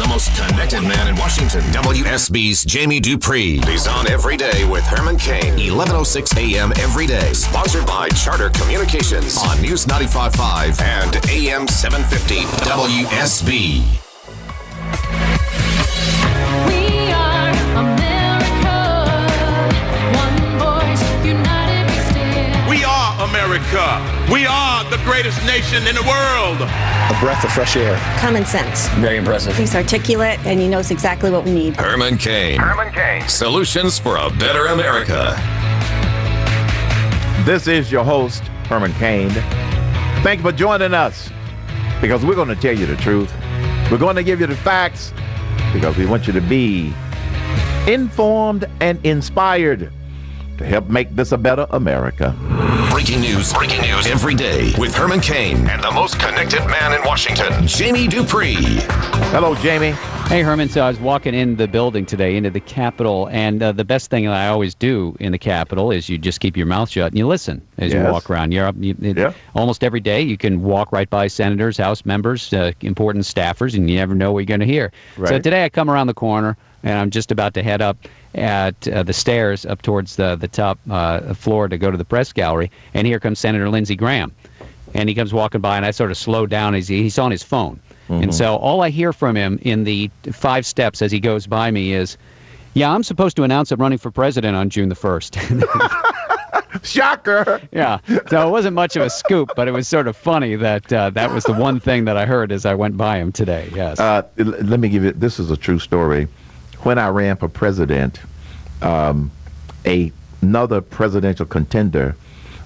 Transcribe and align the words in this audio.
The 0.00 0.08
most 0.08 0.34
connected 0.34 0.80
man 0.80 1.08
in 1.08 1.16
Washington. 1.16 1.60
WSB's 1.72 2.64
Jamie 2.64 3.00
Dupree. 3.00 3.60
He's 3.66 3.86
on 3.86 4.10
every 4.10 4.38
day 4.38 4.64
with 4.64 4.82
Herman 4.84 5.18
Cain. 5.18 5.52
1106 5.56 6.38
a.m. 6.38 6.72
every 6.78 7.06
day. 7.06 7.34
Sponsored 7.34 7.84
by 7.84 8.08
Charter 8.08 8.48
Communications 8.48 9.36
on 9.36 9.60
News 9.60 9.84
95.5 9.84 10.80
and 10.80 11.16
AM 11.28 11.68
750 11.68 12.36
WSB. 12.64 14.00
America. 23.50 24.32
We 24.32 24.46
are 24.46 24.88
the 24.90 24.98
greatest 24.98 25.44
nation 25.44 25.84
in 25.88 25.96
the 25.96 26.02
world. 26.02 26.60
A 26.60 27.18
breath 27.20 27.44
of 27.44 27.50
fresh 27.50 27.76
air. 27.76 27.98
Common 28.20 28.44
sense. 28.44 28.86
Very 29.00 29.16
impressive. 29.16 29.56
He's 29.56 29.74
articulate 29.74 30.38
and 30.46 30.60
he 30.60 30.68
knows 30.68 30.92
exactly 30.92 31.32
what 31.32 31.44
we 31.44 31.50
need. 31.50 31.74
Herman 31.74 32.16
Cain. 32.16 32.60
Herman 32.60 32.92
Cain. 32.92 33.28
Solutions 33.28 33.98
for 33.98 34.18
a 34.18 34.30
better 34.30 34.66
America. 34.66 35.34
This 37.44 37.66
is 37.66 37.90
your 37.90 38.04
host, 38.04 38.44
Herman 38.68 38.92
Cain. 38.94 39.30
Thank 40.22 40.38
you 40.38 40.50
for 40.50 40.52
joining 40.52 40.94
us 40.94 41.28
because 42.00 42.24
we're 42.24 42.36
going 42.36 42.48
to 42.48 42.56
tell 42.56 42.78
you 42.78 42.86
the 42.86 42.96
truth. 42.98 43.32
We're 43.90 43.98
going 43.98 44.14
to 44.14 44.22
give 44.22 44.38
you 44.38 44.46
the 44.46 44.56
facts 44.56 45.12
because 45.72 45.96
we 45.96 46.06
want 46.06 46.28
you 46.28 46.32
to 46.34 46.40
be 46.40 46.92
informed 47.88 48.66
and 48.80 49.04
inspired 49.04 49.92
to 50.58 50.64
help 50.64 50.88
make 50.88 51.16
this 51.16 51.32
a 51.32 51.38
better 51.38 51.66
America. 51.70 52.36
Breaking 53.00 53.22
news, 53.22 53.50
breaking 53.54 53.80
news 53.80 54.06
every 54.06 54.34
day 54.34 54.74
with 54.76 54.94
Herman 54.94 55.20
Cain 55.20 55.66
and 55.70 55.82
the 55.82 55.90
most 55.90 56.20
connected 56.20 56.62
man 56.66 56.92
in 56.92 57.02
Washington, 57.02 57.66
Jamie 57.66 58.06
Dupree. 58.06 58.56
Hello, 59.32 59.54
Jamie. 59.54 59.92
Hey, 60.28 60.42
Herman. 60.42 60.68
So 60.68 60.82
I 60.82 60.88
was 60.90 61.00
walking 61.00 61.32
in 61.32 61.56
the 61.56 61.66
building 61.66 62.04
today, 62.04 62.36
into 62.36 62.50
the 62.50 62.60
Capitol, 62.60 63.30
and 63.32 63.62
uh, 63.62 63.72
the 63.72 63.86
best 63.86 64.10
thing 64.10 64.26
that 64.26 64.34
I 64.34 64.48
always 64.48 64.74
do 64.74 65.16
in 65.18 65.32
the 65.32 65.38
Capitol 65.38 65.90
is 65.90 66.10
you 66.10 66.18
just 66.18 66.40
keep 66.40 66.58
your 66.58 66.66
mouth 66.66 66.90
shut 66.90 67.10
and 67.12 67.16
you 67.18 67.26
listen 67.26 67.66
as 67.78 67.90
you 67.90 68.02
walk 68.02 68.28
around. 68.28 68.52
You're 68.52 68.70
you, 68.78 68.94
it- 69.00 69.16
Yeah. 69.16 69.32
almost 69.54 69.82
every 69.82 70.00
day. 70.00 70.20
You 70.20 70.36
can 70.36 70.62
walk 70.62 70.92
right 70.92 71.08
by 71.08 71.26
senators, 71.28 71.78
House 71.78 72.04
members, 72.04 72.52
uh, 72.52 72.72
important 72.82 73.24
staffers, 73.24 73.74
and 73.74 73.88
you 73.88 73.96
never 73.96 74.14
know 74.14 74.30
what 74.30 74.40
you're 74.40 74.44
going 74.58 74.60
to 74.60 74.66
hear. 74.66 74.92
Right. 75.16 75.30
So 75.30 75.38
today 75.38 75.64
I 75.64 75.70
come 75.70 75.88
around 75.88 76.08
the 76.08 76.14
corner, 76.14 76.54
and 76.82 76.98
I'm 76.98 77.08
just 77.08 77.32
about 77.32 77.54
to 77.54 77.62
head 77.62 77.80
up 77.80 77.96
at 78.34 78.86
uh, 78.88 79.02
the 79.02 79.12
stairs 79.12 79.66
up 79.66 79.82
towards 79.82 80.16
the 80.16 80.36
the 80.36 80.48
top 80.48 80.78
uh, 80.90 81.34
floor 81.34 81.68
to 81.68 81.76
go 81.78 81.90
to 81.90 81.96
the 81.96 82.04
press 82.04 82.32
gallery, 82.32 82.70
and 82.94 83.06
here 83.06 83.20
comes 83.20 83.38
Senator 83.38 83.68
Lindsey 83.68 83.96
Graham, 83.96 84.32
and 84.94 85.08
he 85.08 85.14
comes 85.14 85.32
walking 85.32 85.60
by, 85.60 85.76
and 85.76 85.84
I 85.86 85.90
sort 85.90 86.10
of 86.10 86.16
slow 86.16 86.46
down. 86.46 86.74
He's 86.74 86.88
he's 86.88 87.18
on 87.18 87.30
his 87.30 87.42
phone. 87.42 87.80
And 88.08 88.34
so 88.34 88.56
all 88.56 88.82
I 88.82 88.90
hear 88.90 89.12
from 89.12 89.36
him 89.36 89.60
in 89.62 89.84
the 89.84 90.10
five 90.32 90.66
steps 90.66 91.00
as 91.00 91.12
he 91.12 91.20
goes 91.20 91.46
by 91.46 91.70
me 91.70 91.92
is, 91.92 92.18
"Yeah, 92.74 92.92
I'm 92.92 93.04
supposed 93.04 93.36
to 93.36 93.44
announce 93.44 93.70
I'm 93.70 93.80
running 93.80 93.98
for 93.98 94.10
president 94.10 94.56
on 94.56 94.68
June 94.68 94.88
the 94.88 94.96
1st." 94.96 95.36
Shocker. 96.82 97.60
yeah. 97.72 97.98
So 98.28 98.48
it 98.48 98.50
wasn't 98.50 98.74
much 98.74 98.96
of 98.96 99.02
a 99.02 99.10
scoop, 99.10 99.52
but 99.54 99.68
it 99.68 99.70
was 99.70 99.86
sort 99.86 100.08
of 100.08 100.16
funny 100.16 100.56
that 100.56 100.92
uh, 100.92 101.10
that 101.10 101.32
was 101.32 101.44
the 101.44 101.52
one 101.52 101.78
thing 101.78 102.04
that 102.06 102.16
I 102.16 102.26
heard 102.26 102.50
as 102.50 102.66
I 102.66 102.74
went 102.74 102.96
by 102.96 103.18
him 103.18 103.30
today. 103.30 103.70
Yes. 103.74 104.00
Uh, 104.00 104.22
let 104.36 104.80
me 104.80 104.88
give 104.88 105.04
you 105.04 105.12
this 105.12 105.38
is 105.38 105.52
a 105.52 105.56
true 105.56 105.78
story. 105.78 106.26
When 106.82 106.98
I 106.98 107.08
ran 107.08 107.36
for 107.36 107.48
president, 107.48 108.20
um, 108.82 109.30
a, 109.86 110.10
another 110.40 110.80
presidential 110.80 111.46
contender 111.46 112.16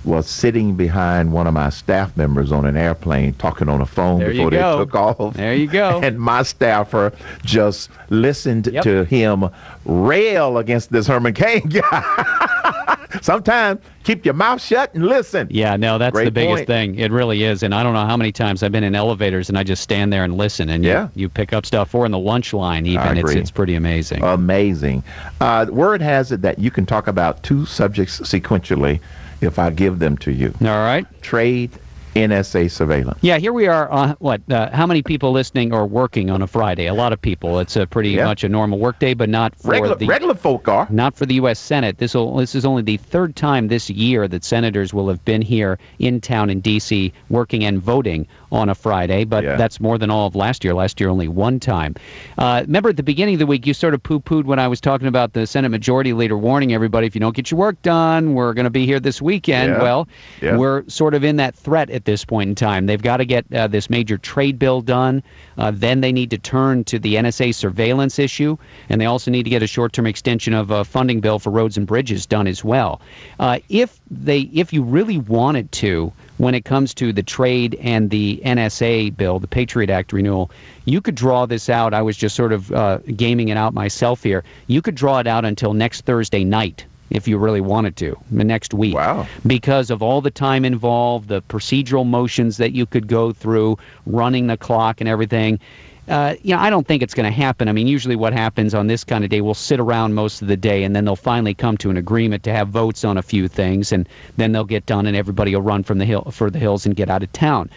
was 0.05 0.29
sitting 0.29 0.77
behind 0.77 1.33
one 1.33 1.47
of 1.47 1.55
my 1.55 1.71
staff 1.71 2.15
members 2.17 2.53
on 2.53 2.67
an 2.67 2.77
airplane 2.77 3.33
talking 3.35 3.69
on 3.71 3.81
a 3.81 3.87
phone 3.87 4.21
There 4.21 4.31
before 4.31 4.51
they 4.51 4.59
took 4.59 4.95
off. 4.95 5.35
There 5.35 5.55
you 5.55 5.67
go. 5.67 6.01
And 6.05 6.21
my 6.21 6.43
staffer 6.43 7.13
just 7.43 7.89
listened 8.11 8.67
Yep. 8.67 8.85
to 8.85 9.05
him 9.05 9.49
rail 9.87 10.59
against 10.59 10.93
this 10.93 11.07
Herman 11.07 11.33
Cain 11.33 11.67
guy. 11.69 12.71
Sometimes 13.23 13.81
keep 14.03 14.25
your 14.25 14.35
mouth 14.35 14.61
shut 14.63 14.95
and 14.95 15.07
listen. 15.07 15.49
Yeah, 15.51 15.77
no, 15.77 15.99
that's 15.99 16.13
Great 16.15 16.25
the 16.27 16.31
biggest 16.31 16.57
point. 16.57 16.67
thing. 16.67 16.99
It 16.99 17.11
really 17.11 17.43
is. 17.45 17.63
And 17.63 17.75
I 17.75 17.83
don't 17.83 17.95
know 17.95 18.05
how 18.07 18.17
many 18.17 18.33
times 18.33 18.63
I've 18.63 18.73
been 18.73 18.85
in 18.85 18.95
elevators 18.95 19.49
and 19.49 19.57
I 19.59 19.63
just 19.63 19.83
stand 19.83 20.13
there 20.13 20.25
and 20.25 20.37
listen 20.37 20.69
and 20.71 20.85
Yeah. 20.85 21.09
you 21.15 21.29
pick 21.29 21.53
up 21.53 21.65
stuff 21.67 21.95
or 21.95 22.05
in 22.07 22.13
the 22.13 22.19
lunch 22.19 22.53
line 22.53 22.87
even. 22.87 23.19
It's 23.19 23.33
it's 23.33 23.51
pretty 23.51 23.75
amazing. 23.75 24.23
Amazing. 24.23 25.03
Uh, 25.41 25.67
word 25.71 26.03
has 26.03 26.33
it 26.33 26.43
that 26.43 26.59
you 26.59 26.71
can 26.71 26.87
talk 26.87 27.07
about 27.07 27.43
two 27.43 27.65
subjects 27.67 28.21
sequentially 28.21 29.01
if 29.41 29.59
I 29.59 29.71
give 29.71 29.99
them 29.99 30.17
to 30.19 30.33
you 30.33 30.55
All 30.61 30.67
right. 30.69 31.07
trade, 31.23 31.71
NSA 32.15 32.71
surveillance. 32.71 33.19
Yeah, 33.23 33.39
here 33.39 33.53
we 33.53 33.67
are. 33.67 33.91
Uh, 33.93 34.15
what? 34.21 34.41
Uh, 34.51 34.71
how 34.71 34.87
many 34.87 35.03
people 35.03 35.33
listening 35.33 35.73
are 35.73 35.85
working 35.87 36.31
on 36.31 36.43
a 36.43 36.47
Friday? 36.47 36.87
A 36.87 36.95
lot 36.95 37.13
of 37.13 37.21
people. 37.21 37.59
It's 37.59 37.77
a 37.77 37.87
pretty 37.87 38.11
Yeah. 38.11 38.25
much 38.27 38.45
a 38.45 38.49
normal 38.49 38.79
workday, 38.79 39.15
but 39.15 39.29
not 39.29 39.55
for 39.57 39.73
Regular, 39.73 39.97
the 39.97 40.07
regular 40.07 40.35
folk 40.35 40.69
are. 40.69 40.87
not 40.91 41.17
for 41.17 41.27
the 41.27 41.35
U.S. 41.35 41.59
Senate. 41.59 41.99
This 41.99 42.15
will 42.15 42.37
this 42.37 42.55
is 42.55 42.65
only 42.65 42.83
the 42.83 42.97
third 42.99 43.35
time 43.37 43.69
this 43.69 43.91
year 43.91 44.29
that 44.29 44.45
senators 44.45 44.95
will 44.95 45.09
have 45.09 45.25
been 45.25 45.43
here 45.43 45.79
in 45.99 46.21
town 46.21 46.51
in 46.51 46.61
D.C. 46.61 47.13
working 47.31 47.65
and 47.65 47.83
voting 47.83 48.27
on 48.55 48.69
a 48.69 48.75
Friday. 48.75 49.25
But 49.25 49.45
Yeah. 49.45 49.57
that's 49.57 49.81
more 49.81 49.99
than 49.99 50.11
all 50.11 50.27
of 50.27 50.35
last 50.37 50.65
year. 50.65 50.73
Last 50.75 51.01
year 51.01 51.09
only 51.11 51.29
one 51.29 51.59
time. 51.61 51.95
Uh, 52.39 52.63
remember 52.67 52.89
at 52.91 52.97
the 52.97 53.03
beginning 53.03 53.35
of 53.35 53.39
the 53.41 53.47
week 53.47 53.67
you 53.67 53.75
sort 53.75 53.95
of 53.95 54.03
poo-pooed 54.03 54.45
when 54.45 54.59
I 54.59 54.69
was 54.69 54.81
talking 54.81 55.09
about 55.09 55.33
the 55.33 55.47
Senate 55.47 55.71
Majority 55.71 56.13
Leader 56.13 56.39
warning 56.39 56.73
everybody 56.73 57.07
if 57.07 57.15
you 57.15 57.21
don't 57.21 57.35
get 57.35 57.51
your 57.51 57.59
work 57.59 57.81
done, 57.83 58.35
we're 58.35 58.55
going 58.55 58.65
to 58.65 58.71
be 58.71 58.87
here 58.87 59.01
this 59.01 59.21
weekend. 59.21 59.73
Yeah. 59.73 59.83
Well, 59.83 60.09
Yeah. 60.41 60.57
we're 60.57 60.85
sort 60.89 61.15
of 61.15 61.25
in 61.25 61.37
that 61.37 61.55
threat 61.57 61.91
at 61.91 62.05
this 62.05 62.25
point 62.25 62.49
in 62.49 62.55
time. 62.55 62.87
They've 62.87 63.03
got 63.03 63.17
to 63.19 63.25
get 63.25 63.45
uh, 63.53 63.67
this 63.67 63.91
major 63.91 64.17
trade 64.19 64.59
bill 64.59 64.81
done. 64.81 65.23
Uh, 65.59 65.73
then 65.75 66.01
they 66.01 66.13
need 66.13 66.31
to 66.31 66.39
turn 66.39 66.85
to 66.85 66.99
the 66.99 67.15
NSA 67.17 67.53
surveillance 67.55 68.19
issue, 68.19 68.57
and 68.89 69.01
they 69.01 69.07
also 69.07 69.31
need 69.31 69.43
to 69.45 69.51
get 69.51 69.63
a 69.63 69.67
short-term 69.67 70.07
extension 70.07 70.55
of 70.55 70.71
a 70.71 70.85
funding 70.85 71.21
bill 71.21 71.39
for 71.39 71.51
roads 71.51 71.77
and 71.77 71.87
bridges 71.87 72.27
done 72.27 72.47
as 72.47 72.65
well. 72.65 73.01
Uh, 73.41 73.59
if 73.69 74.01
they, 74.11 74.41
if 74.53 74.73
you 74.73 74.83
really 74.83 75.19
wanted 75.19 75.71
to, 75.73 76.13
when 76.39 76.55
it 76.55 76.65
comes 76.65 76.93
to 76.95 77.13
the 77.13 77.23
trade 77.23 77.77
and 77.81 78.11
the 78.11 78.41
NSA 78.45 79.17
bill, 79.17 79.39
the 79.39 79.47
Patriot 79.47 79.91
Act 79.91 80.13
renewal, 80.13 80.51
you 80.85 81.01
could 81.01 81.15
draw 81.15 81.47
this 81.47 81.69
out. 81.69 81.95
I 81.95 82.03
was 82.03 82.17
just 82.17 82.35
sort 82.35 82.53
of 82.53 82.73
uh, 82.73 82.99
gaming 83.17 83.49
it 83.49 83.57
out 83.57 83.75
myself 83.75 84.23
here. 84.23 84.43
You 84.67 84.83
could 84.83 84.95
draw 84.95 85.19
it 85.19 85.27
out 85.27 85.45
until 85.45 85.75
next 85.75 86.03
Thursday 86.03 86.45
night 86.45 86.85
if 87.11 87.29
you 87.29 87.39
really 87.39 87.61
wanted 87.61 87.97
to, 87.97 88.17
the 88.33 88.43
next 88.45 88.75
week 88.75 88.95
Wow. 88.95 89.27
because 89.47 89.91
of 89.91 90.03
all 90.03 90.21
the 90.21 90.31
time 90.31 90.65
involved, 90.65 91.29
the 91.29 91.43
procedural 91.43 92.05
motions 92.07 92.57
that 92.57 92.73
you 92.73 92.87
could 92.87 93.07
go 93.07 93.33
through, 93.33 93.79
running 94.07 94.47
the 94.49 94.57
clock 94.57 95.01
and 95.01 95.09
everything. 95.09 95.61
Uh, 96.09 96.35
you 96.43 96.55
know, 96.55 96.61
I 96.61 96.69
don't 96.69 96.87
think 96.87 97.03
it's 97.03 97.15
going 97.15 97.25
to 97.25 97.35
happen. 97.35 97.69
I 97.69 97.73
mean, 97.73 97.87
usually 97.87 98.17
what 98.17 98.35
happens 98.35 98.75
on 98.75 98.89
this 98.89 99.05
kind 99.05 99.25
of 99.25 99.31
day, 99.31 99.41
we'll 99.41 99.55
sit 99.55 99.81
around 99.81 100.15
most 100.15 100.43
of 100.43 100.49
the 100.49 100.57
day, 100.57 100.85
and 100.85 100.95
then 100.95 101.05
they'll 101.07 101.17
finally 101.17 101.55
come 101.55 101.79
to 101.79 101.91
an 101.91 101.97
agreement 101.97 102.43
to 102.45 102.53
have 102.53 102.69
votes 102.69 103.05
on 103.05 103.17
a 103.17 103.23
few 103.23 103.49
things, 103.49 103.91
and 103.91 104.07
then 104.37 104.53
they'll 104.53 104.65
get 104.65 104.85
done, 104.85 105.07
and 105.07 105.17
everybody 105.17 105.55
will 105.55 105.63
run 105.63 105.83
from 105.83 105.99
the 105.99 106.05
hill 106.05 106.25
for 106.31 106.51
the 106.51 106.59
hills 106.59 106.85
and 106.85 106.95
get 106.95 107.09
out 107.09 107.23
of 107.23 107.33
town. 107.33 107.71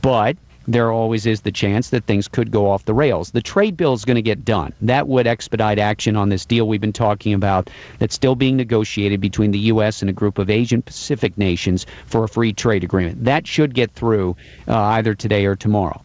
But 0.00 0.36
there 0.68 0.92
always 0.92 1.26
is 1.26 1.40
the 1.40 1.50
chance 1.50 1.90
that 1.90 2.04
things 2.04 2.28
could 2.28 2.52
go 2.52 2.70
off 2.70 2.84
the 2.84 2.94
rails. 2.94 3.32
The 3.32 3.42
trade 3.42 3.76
bill 3.76 3.94
is 3.94 4.04
going 4.04 4.14
to 4.14 4.22
get 4.22 4.44
done. 4.44 4.72
That 4.80 5.08
would 5.08 5.26
expedite 5.26 5.80
action 5.80 6.14
on 6.14 6.28
this 6.28 6.46
deal 6.46 6.68
we've 6.68 6.80
been 6.80 6.92
talking 6.92 7.34
about 7.34 7.68
that's 7.98 8.14
still 8.14 8.36
being 8.36 8.56
negotiated 8.56 9.20
between 9.20 9.50
the 9.50 9.58
U.S. 9.58 10.02
and 10.02 10.08
a 10.08 10.12
group 10.12 10.38
of 10.38 10.50
Asian 10.50 10.80
Pacific 10.80 11.36
nations 11.36 11.84
for 12.06 12.22
a 12.22 12.28
free 12.28 12.52
trade 12.52 12.84
agreement. 12.84 13.24
That 13.24 13.44
should 13.44 13.74
get 13.74 13.90
through 13.90 14.36
uh, 14.68 14.78
either 14.78 15.14
today 15.14 15.46
or 15.46 15.56
tomorrow 15.56 16.00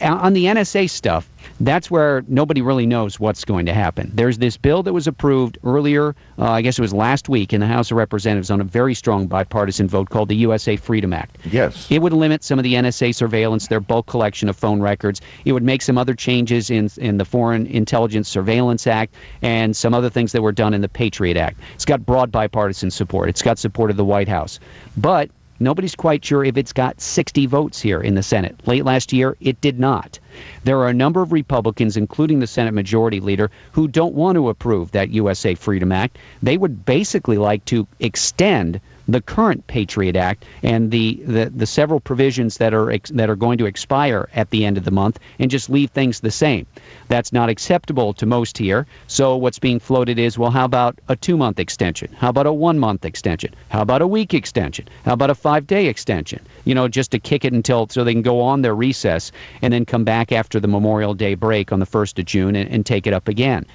on 0.00 0.32
the 0.32 0.44
NSA 0.46 0.88
stuff, 0.90 1.28
that's 1.60 1.90
where 1.90 2.22
nobody 2.28 2.62
really 2.62 2.86
knows 2.86 3.20
what's 3.20 3.44
going 3.44 3.66
to 3.66 3.74
happen. 3.74 4.10
There's 4.14 4.38
this 4.38 4.56
bill 4.56 4.82
that 4.82 4.92
was 4.92 5.06
approved 5.06 5.58
earlier, 5.64 6.14
uh, 6.38 6.50
I 6.50 6.62
guess 6.62 6.78
it 6.78 6.82
was 6.82 6.94
last 6.94 7.28
week, 7.28 7.52
in 7.52 7.60
the 7.60 7.66
House 7.66 7.90
of 7.90 7.96
Representatives 7.96 8.50
on 8.50 8.60
a 8.60 8.64
very 8.64 8.94
strong 8.94 9.26
bipartisan 9.26 9.86
vote 9.86 10.10
called 10.10 10.28
the 10.28 10.36
USA 10.36 10.76
Freedom 10.76 11.12
Act. 11.12 11.38
Yes. 11.50 11.90
It 11.90 12.00
would 12.00 12.12
limit 12.12 12.42
some 12.42 12.58
of 12.58 12.62
the 12.62 12.74
NSA 12.74 13.14
surveillance, 13.14 13.68
their 13.68 13.80
bulk 13.80 14.06
collection 14.06 14.48
of 14.48 14.56
phone 14.56 14.80
records. 14.80 15.20
It 15.44 15.52
would 15.52 15.62
make 15.62 15.82
some 15.82 15.98
other 15.98 16.14
changes 16.14 16.70
in 16.70 16.90
in 16.96 17.18
the 17.18 17.24
Foreign 17.24 17.66
Intelligence 17.66 18.28
Surveillance 18.28 18.86
Act 18.86 19.14
and 19.42 19.76
some 19.76 19.94
other 19.94 20.10
things 20.10 20.32
that 20.32 20.42
were 20.42 20.52
done 20.52 20.74
in 20.74 20.80
the 20.80 20.88
Patriot 20.88 21.36
Act. 21.36 21.60
It's 21.74 21.84
got 21.84 22.04
broad 22.04 22.32
bipartisan 22.32 22.90
support. 22.90 23.28
It's 23.28 23.42
got 23.42 23.58
support 23.58 23.90
of 23.90 23.96
the 23.96 24.04
White 24.04 24.28
House. 24.28 24.58
But 24.96 25.30
Nobody's 25.62 25.94
quite 25.94 26.24
sure 26.24 26.42
if 26.42 26.56
it's 26.56 26.72
got 26.72 27.02
60 27.02 27.44
votes 27.44 27.80
here 27.82 28.00
in 28.00 28.14
the 28.14 28.22
Senate. 28.22 28.58
Late 28.66 28.86
last 28.86 29.12
year, 29.12 29.36
it 29.40 29.60
did 29.60 29.78
not. 29.78 30.18
There 30.64 30.78
are 30.78 30.88
a 30.88 30.94
number 30.94 31.20
of 31.20 31.32
Republicans, 31.32 31.98
including 31.98 32.40
the 32.40 32.46
Senate 32.46 32.72
Majority 32.72 33.20
Leader, 33.20 33.50
who 33.72 33.86
don't 33.86 34.14
want 34.14 34.36
to 34.36 34.48
approve 34.48 34.90
that 34.92 35.10
USA 35.10 35.54
Freedom 35.54 35.92
Act. 35.92 36.16
They 36.42 36.56
would 36.56 36.86
basically 36.86 37.36
like 37.36 37.62
to 37.66 37.86
extend 37.98 38.80
the 39.12 39.20
current 39.20 39.66
Patriot 39.66 40.16
Act 40.16 40.44
and 40.62 40.90
the, 40.90 41.20
the, 41.24 41.50
the 41.54 41.66
several 41.66 42.00
provisions 42.00 42.58
that 42.58 42.74
are 42.74 42.90
ex- 42.90 43.10
that 43.10 43.30
are 43.30 43.36
going 43.36 43.58
to 43.58 43.66
expire 43.66 44.28
at 44.34 44.50
the 44.50 44.64
end 44.64 44.76
of 44.76 44.84
the 44.84 44.90
month 44.90 45.18
and 45.38 45.50
just 45.50 45.70
leave 45.70 45.90
things 45.90 46.20
the 46.20 46.30
same. 46.30 46.66
That's 47.08 47.32
not 47.32 47.48
acceptable 47.48 48.12
to 48.14 48.26
most 48.26 48.58
here. 48.58 48.86
So 49.06 49.36
what's 49.36 49.58
being 49.58 49.80
floated 49.80 50.18
is, 50.18 50.38
well, 50.38 50.50
how 50.50 50.64
about 50.64 50.98
a 51.08 51.16
two-month 51.16 51.58
extension? 51.58 52.12
How 52.18 52.28
about 52.28 52.46
a 52.46 52.52
one-month 52.52 53.04
extension? 53.04 53.54
How 53.68 53.82
about 53.82 54.02
a 54.02 54.06
week 54.06 54.34
extension? 54.34 54.86
How 55.04 55.14
about 55.14 55.30
a 55.30 55.34
five-day 55.34 55.86
extension? 55.86 56.40
You 56.64 56.74
know, 56.74 56.88
just 56.88 57.10
to 57.12 57.18
kick 57.18 57.44
it 57.44 57.52
until 57.52 57.88
so 57.88 58.04
they 58.04 58.12
can 58.12 58.22
go 58.22 58.40
on 58.40 58.62
their 58.62 58.74
recess 58.74 59.32
and 59.62 59.72
then 59.72 59.84
come 59.84 60.04
back 60.04 60.32
after 60.32 60.60
the 60.60 60.68
Memorial 60.68 61.14
Day 61.14 61.34
break 61.34 61.72
on 61.72 61.80
the 61.80 61.86
1st 61.86 62.18
of 62.18 62.24
June 62.26 62.56
and, 62.56 62.70
and 62.70 62.86
take 62.86 63.06
it 63.06 63.12
up 63.12 63.28
again. 63.28 63.66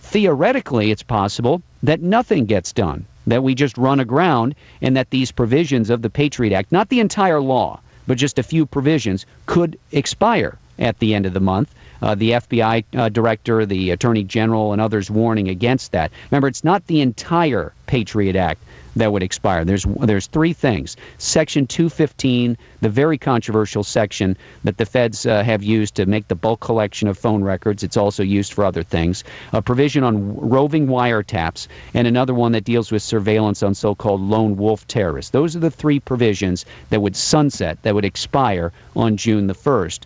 Theoretically, 0.00 0.90
it's 0.90 1.02
possible 1.02 1.62
that 1.82 2.02
nothing 2.02 2.44
gets 2.44 2.72
done, 2.72 3.06
that 3.26 3.42
we 3.42 3.54
just 3.54 3.78
run 3.78 4.00
aground, 4.00 4.54
and 4.80 4.96
that 4.96 5.10
these 5.10 5.32
provisions 5.32 5.90
of 5.90 6.02
the 6.02 6.10
Patriot 6.10 6.54
Act, 6.54 6.72
not 6.72 6.88
the 6.88 7.00
entire 7.00 7.40
law, 7.40 7.80
but 8.06 8.18
just 8.18 8.38
a 8.38 8.42
few 8.42 8.66
provisions, 8.66 9.26
could 9.46 9.78
expire 9.92 10.58
at 10.78 10.98
the 10.98 11.14
end 11.14 11.26
of 11.26 11.32
the 11.32 11.40
month. 11.40 11.74
Uh, 12.00 12.16
the 12.16 12.32
FBI 12.32 12.84
uh, 12.94 13.08
director, 13.08 13.64
the 13.64 13.90
attorney 13.90 14.24
general, 14.24 14.72
and 14.72 14.80
others 14.80 15.10
warning 15.10 15.48
against 15.48 15.92
that. 15.92 16.10
Remember, 16.30 16.48
it's 16.48 16.64
not 16.64 16.86
the 16.86 17.00
entire 17.00 17.72
Patriot 17.86 18.34
Act 18.34 18.60
that 18.96 19.12
would 19.12 19.22
expire. 19.22 19.64
There's 19.64 19.86
there's 20.00 20.26
three 20.26 20.52
things. 20.52 20.96
Section 21.18 21.66
215, 21.66 22.56
the 22.80 22.88
very 22.88 23.18
controversial 23.18 23.82
section 23.82 24.36
that 24.64 24.76
the 24.76 24.86
feds 24.86 25.26
uh, 25.26 25.42
have 25.42 25.62
used 25.62 25.94
to 25.96 26.06
make 26.06 26.28
the 26.28 26.34
bulk 26.34 26.60
collection 26.60 27.08
of 27.08 27.18
phone 27.18 27.42
records. 27.42 27.82
It's 27.82 27.96
also 27.96 28.22
used 28.22 28.52
for 28.52 28.64
other 28.64 28.82
things. 28.82 29.24
A 29.52 29.62
provision 29.62 30.04
on 30.04 30.36
roving 30.36 30.86
wiretaps, 30.86 31.68
and 31.94 32.06
another 32.06 32.34
one 32.34 32.52
that 32.52 32.64
deals 32.64 32.92
with 32.92 33.02
surveillance 33.02 33.62
on 33.62 33.74
so-called 33.74 34.20
lone 34.20 34.56
wolf 34.56 34.86
terrorists. 34.88 35.30
Those 35.30 35.56
are 35.56 35.60
the 35.60 35.70
three 35.70 36.00
provisions 36.00 36.64
that 36.90 37.00
would 37.00 37.16
sunset, 37.16 37.78
that 37.82 37.94
would 37.94 38.04
expire 38.04 38.72
on 38.96 39.16
June 39.16 39.46
the 39.46 39.54
1st. 39.54 40.00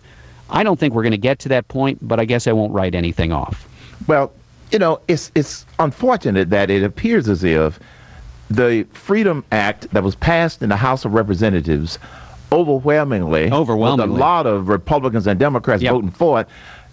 I 0.49 0.63
don't 0.63 0.79
think 0.79 0.93
we're 0.93 1.03
going 1.03 1.11
to 1.11 1.17
get 1.17 1.39
to 1.39 1.49
that 1.49 1.67
point, 1.67 1.99
but 2.01 2.19
I 2.19 2.25
guess 2.25 2.47
I 2.47 2.53
won't 2.53 2.71
write 2.71 2.95
anything 2.95 3.31
off. 3.31 3.67
Well, 4.07 4.31
you 4.71 4.79
know, 4.79 4.99
it's 5.07 5.31
it's 5.35 5.65
unfortunate 5.79 6.49
that 6.49 6.69
it 6.69 6.83
appears 6.83 7.27
as 7.27 7.43
if 7.43 7.79
the 8.49 8.83
Freedom 8.93 9.43
Act 9.51 9.89
that 9.93 10.03
was 10.03 10.15
passed 10.15 10.61
in 10.61 10.69
the 10.69 10.75
House 10.77 11.05
of 11.05 11.13
Representatives 11.13 11.99
overwhelmingly, 12.51 13.51
Overwhelmingly. 13.51 14.11
with 14.13 14.17
a 14.17 14.23
lot 14.23 14.45
of 14.45 14.69
Republicans 14.69 15.27
and 15.27 15.39
Democrats 15.39 15.81
Yep. 15.83 15.93
voting 15.93 16.11
for 16.11 16.41
it. 16.41 16.47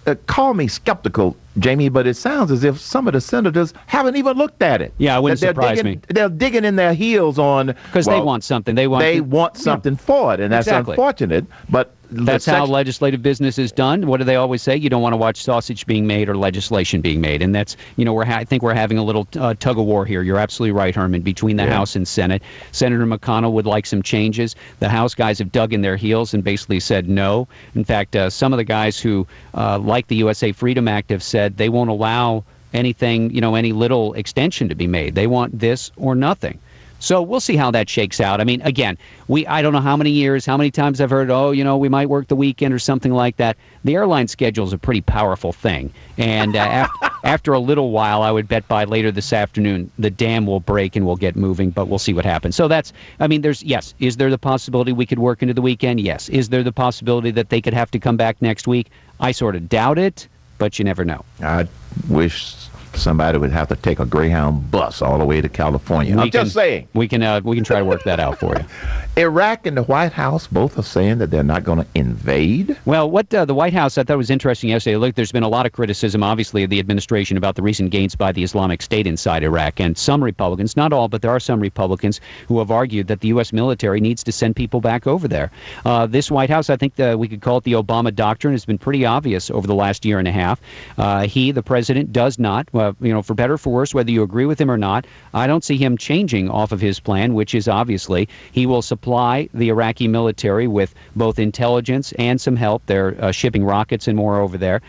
Uh, 0.06 0.14
call 0.26 0.52
me 0.52 0.68
skeptical, 0.68 1.34
Jamie, 1.58 1.88
but 1.88 2.06
it 2.06 2.14
sounds 2.14 2.50
as 2.50 2.62
if 2.62 2.78
some 2.78 3.06
of 3.06 3.14
the 3.14 3.20
senators 3.22 3.72
haven't 3.86 4.16
even 4.16 4.36
looked 4.36 4.62
at 4.62 4.82
it. 4.82 4.92
Yeah, 4.98 5.16
it 5.16 5.22
wouldn't 5.22 5.40
they're 5.40 5.50
surprise 5.50 5.78
digging, 5.78 5.92
me. 5.92 6.00
They're 6.08 6.28
digging 6.28 6.64
in 6.66 6.76
their 6.76 6.92
heels 6.92 7.38
on 7.38 7.68
Because 7.86 8.04
they 8.04 8.20
want 8.20 8.44
something. 8.44 8.74
They 8.74 8.86
want 8.86 9.00
they 9.02 9.22
want 9.22 9.56
something 9.56 9.96
for 9.96 10.34
it, 10.34 10.40
and 10.40 10.52
that's 10.52 10.66
Exactly. 10.66 10.92
unfortunate. 10.92 11.46
But 11.70 11.94
That's 12.14 12.46
how 12.46 12.64
legislative 12.66 13.22
business 13.22 13.58
is 13.58 13.72
done. 13.72 14.06
What 14.06 14.18
do 14.18 14.24
they 14.24 14.36
always 14.36 14.62
say? 14.62 14.76
You 14.76 14.88
don't 14.88 15.02
want 15.02 15.12
to 15.12 15.16
watch 15.16 15.42
sausage 15.42 15.86
being 15.86 16.06
made 16.06 16.28
or 16.28 16.36
legislation 16.36 17.00
being 17.00 17.20
made, 17.20 17.42
and 17.42 17.54
that's 17.54 17.76
you 17.96 18.04
know 18.04 18.12
we're 18.12 18.24
ha- 18.24 18.36
I 18.38 18.44
think 18.44 18.62
we're 18.62 18.74
having 18.74 18.98
a 18.98 19.02
little 19.04 19.26
uh, 19.38 19.54
tug 19.54 19.78
of 19.78 19.84
war 19.84 20.04
here. 20.06 20.22
You're 20.22 20.38
absolutely 20.38 20.72
right, 20.72 20.94
Herman, 20.94 21.22
between 21.22 21.56
the 21.56 21.64
Yeah. 21.64 21.74
House 21.74 21.96
and 21.96 22.06
Senate. 22.06 22.42
Senator 22.72 23.06
McConnell 23.06 23.52
would 23.52 23.66
like 23.66 23.86
some 23.86 24.02
changes. 24.02 24.54
The 24.80 24.88
House 24.88 25.14
guys 25.14 25.38
have 25.38 25.52
dug 25.52 25.72
in 25.72 25.82
their 25.82 25.96
heels 25.96 26.34
and 26.34 26.44
basically 26.44 26.80
said 26.80 27.08
no. 27.08 27.48
In 27.74 27.84
fact, 27.84 28.16
uh, 28.16 28.30
some 28.30 28.52
of 28.52 28.56
the 28.58 28.64
guys 28.64 28.98
who 28.98 29.26
uh, 29.54 29.78
like 29.78 30.06
the 30.06 30.16
USA 30.16 30.52
Freedom 30.52 30.88
Act 30.88 31.10
have 31.10 31.22
said 31.22 31.56
they 31.56 31.68
won't 31.68 31.90
allow 31.90 32.44
anything, 32.72 33.30
you 33.30 33.40
know, 33.40 33.54
any 33.54 33.72
little 33.72 34.12
extension 34.14 34.68
to 34.68 34.74
be 34.74 34.86
made. 34.86 35.14
They 35.14 35.26
want 35.26 35.58
this 35.58 35.90
or 35.96 36.14
nothing. 36.14 36.58
So 37.04 37.20
we'll 37.20 37.40
see 37.40 37.56
how 37.56 37.70
that 37.72 37.86
shakes 37.90 38.18
out. 38.18 38.40
I 38.40 38.44
mean, 38.44 38.62
again, 38.62 38.96
we 39.28 39.46
I 39.46 39.60
don't 39.60 39.74
know 39.74 39.80
how 39.80 39.94
many 39.94 40.10
years, 40.10 40.46
how 40.46 40.56
many 40.56 40.70
times 40.70 41.02
I've 41.02 41.10
heard, 41.10 41.30
oh, 41.30 41.50
you 41.50 41.62
know, 41.62 41.76
we 41.76 41.90
might 41.90 42.08
work 42.08 42.28
the 42.28 42.36
weekend 42.36 42.72
or 42.72 42.78
something 42.78 43.12
like 43.12 43.36
that. 43.36 43.58
The 43.84 43.94
airline 43.94 44.26
schedule 44.26 44.66
is 44.66 44.72
a 44.72 44.78
pretty 44.78 45.02
powerful 45.02 45.52
thing, 45.52 45.92
and 46.16 46.56
uh, 46.56 46.60
after, 46.60 47.10
after 47.24 47.52
a 47.52 47.58
little 47.58 47.90
while, 47.90 48.22
I 48.22 48.30
would 48.30 48.48
bet 48.48 48.66
by 48.68 48.84
later 48.84 49.12
this 49.12 49.34
afternoon 49.34 49.90
the 49.98 50.08
dam 50.08 50.46
will 50.46 50.60
break 50.60 50.96
and 50.96 51.04
we'll 51.04 51.16
get 51.16 51.36
moving. 51.36 51.68
But 51.68 51.88
we'll 51.88 51.98
see 51.98 52.14
what 52.14 52.24
happens. 52.24 52.56
So 52.56 52.68
that's, 52.68 52.94
I 53.20 53.26
mean, 53.26 53.42
there's 53.42 53.62
yes, 53.62 53.92
is 53.98 54.16
there 54.16 54.30
the 54.30 54.38
possibility 54.38 54.92
we 54.92 55.04
could 55.04 55.18
work 55.18 55.42
into 55.42 55.52
the 55.52 55.62
weekend? 55.62 56.00
Yes. 56.00 56.30
Is 56.30 56.48
there 56.48 56.62
the 56.62 56.72
possibility 56.72 57.30
that 57.32 57.50
they 57.50 57.60
could 57.60 57.74
have 57.74 57.90
to 57.90 57.98
come 57.98 58.16
back 58.16 58.40
next 58.40 58.66
week? 58.66 58.90
I 59.20 59.32
sort 59.32 59.56
of 59.56 59.68
doubt 59.68 59.98
it, 59.98 60.26
but 60.56 60.78
you 60.78 60.86
never 60.86 61.04
know. 61.04 61.22
I 61.42 61.68
wish 62.08 62.54
somebody 62.96 63.38
would 63.38 63.50
have 63.50 63.68
to 63.68 63.76
take 63.76 63.98
a 63.98 64.06
Greyhound 64.06 64.70
bus 64.70 65.02
all 65.02 65.18
the 65.18 65.24
way 65.24 65.40
to 65.40 65.48
California. 65.48 66.12
I'm 66.12 66.30
can- 66.30 66.44
just 66.44 66.54
saying. 66.54 66.88
we 66.94 67.08
can 67.08 67.22
uh, 67.22 67.40
we 67.44 67.56
can 67.56 67.64
try 67.64 67.78
to 67.78 67.84
work 67.84 68.02
that 68.04 68.20
out 68.20 68.38
for 68.38 68.56
you. 68.56 68.64
Iraq 69.16 69.66
and 69.66 69.76
the 69.76 69.84
White 69.84 70.12
House 70.12 70.48
both 70.48 70.76
are 70.76 70.82
saying 70.82 71.18
that 71.18 71.30
they're 71.30 71.44
not 71.44 71.62
going 71.62 71.78
to 71.78 71.86
invade. 71.94 72.76
Well, 72.84 73.08
what 73.08 73.32
uh, 73.32 73.44
the 73.44 73.54
White 73.54 73.72
House 73.72 73.96
I 73.96 74.02
thought 74.02 74.16
was 74.16 74.30
interesting 74.30 74.70
yesterday. 74.70 74.96
Look, 74.96 75.14
there's 75.14 75.30
been 75.30 75.44
a 75.44 75.48
lot 75.48 75.66
of 75.66 75.72
criticism, 75.72 76.24
obviously, 76.24 76.64
of 76.64 76.70
the 76.70 76.80
administration 76.80 77.36
about 77.36 77.54
the 77.54 77.62
recent 77.62 77.90
gains 77.90 78.16
by 78.16 78.32
the 78.32 78.42
Islamic 78.42 78.82
State 78.82 79.06
inside 79.06 79.44
Iraq, 79.44 79.78
and 79.78 79.96
some 79.96 80.22
Republicans, 80.22 80.76
not 80.76 80.92
all, 80.92 81.06
but 81.06 81.22
there 81.22 81.30
are 81.30 81.38
some 81.38 81.60
Republicans 81.60 82.20
who 82.48 82.58
have 82.58 82.72
argued 82.72 83.06
that 83.06 83.20
the 83.20 83.28
U.S. 83.28 83.52
military 83.52 84.00
needs 84.00 84.24
to 84.24 84.32
send 84.32 84.56
people 84.56 84.80
back 84.80 85.06
over 85.06 85.28
there. 85.28 85.50
Uh, 85.84 86.06
this 86.06 86.30
White 86.30 86.50
House, 86.50 86.68
I 86.68 86.76
think 86.76 86.96
the, 86.96 87.16
we 87.16 87.28
could 87.28 87.40
call 87.40 87.58
it 87.58 87.64
the 87.64 87.72
Obama 87.74 88.12
doctrine, 88.12 88.52
has 88.52 88.64
been 88.64 88.78
pretty 88.78 89.04
obvious 89.06 89.48
over 89.50 89.66
the 89.66 89.74
last 89.74 90.04
year 90.04 90.18
and 90.18 90.26
a 90.26 90.32
half. 90.32 90.60
Uh, 90.98 91.26
he, 91.26 91.52
the 91.52 91.62
president, 91.62 92.12
does 92.12 92.38
not, 92.38 92.68
uh, 92.84 92.92
you 93.00 93.12
know, 93.12 93.22
for 93.22 93.34
better 93.34 93.54
or 93.54 93.58
for 93.58 93.72
worse, 93.72 93.94
whether 93.94 94.10
you 94.10 94.22
agree 94.22 94.46
with 94.46 94.60
him 94.60 94.70
or 94.70 94.76
not, 94.76 95.06
I 95.32 95.46
don't 95.46 95.64
see 95.64 95.76
him 95.76 95.96
changing 95.96 96.50
off 96.50 96.72
of 96.72 96.80
his 96.80 97.00
plan, 97.00 97.34
which 97.34 97.54
is 97.54 97.68
obviously 97.68 98.28
he 98.52 98.66
will 98.66 98.82
supply 98.82 99.48
the 99.54 99.68
Iraqi 99.68 100.08
military 100.08 100.66
with 100.66 100.94
both 101.16 101.38
intelligence 101.38 102.12
and 102.18 102.40
some 102.40 102.56
help. 102.56 102.82
They're 102.86 103.16
uh, 103.20 103.32
shipping 103.32 103.64
rockets 103.64 104.08
and 104.08 104.16
more 104.16 104.40
over 104.40 104.58
there. 104.58 104.82